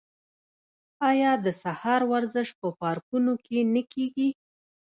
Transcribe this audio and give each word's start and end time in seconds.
آیا 1.09 1.31
د 1.45 1.47
سهار 1.63 2.01
ورزش 2.11 2.47
په 2.59 2.67
پارکونو 2.79 3.33
کې 3.45 3.57
نه 3.73 3.81
کیږي؟ 3.93 4.29